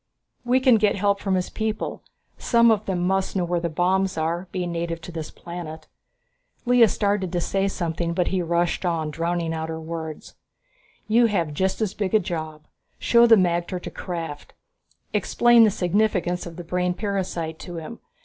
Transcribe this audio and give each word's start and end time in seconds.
We 0.43 0.59
can 0.59 0.77
get 0.79 0.95
help 0.95 1.19
from 1.19 1.35
his 1.35 1.51
people. 1.51 2.01
Some 2.39 2.71
of 2.71 2.87
them 2.87 3.01
must 3.05 3.35
know 3.35 3.45
where 3.45 3.59
the 3.59 3.69
bombs 3.69 4.17
are, 4.17 4.47
being 4.51 4.71
native 4.71 4.99
to 5.01 5.11
this 5.11 5.29
planet." 5.29 5.85
Lea 6.65 6.87
started 6.87 7.31
to 7.31 7.39
say 7.39 7.67
something, 7.67 8.15
but 8.15 8.29
he 8.29 8.41
rushed 8.41 8.83
on, 8.83 9.11
drowning 9.11 9.53
out 9.53 9.69
her 9.69 9.79
words. 9.79 10.33
"You 11.07 11.27
have 11.27 11.53
just 11.53 11.81
as 11.81 11.93
big 11.93 12.15
a 12.15 12.19
job. 12.19 12.65
Show 12.97 13.27
the 13.27 13.35
magter 13.35 13.79
to 13.79 13.91
Krafft, 13.91 14.53
explain 15.13 15.65
the 15.65 15.69
significance 15.69 16.47
of 16.47 16.55
the 16.55 16.63
brain 16.63 16.95
parasite 16.95 17.59
to 17.59 17.75
him. 17.75 17.99